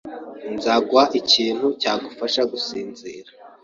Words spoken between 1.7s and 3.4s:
cyagufasha gusinzira.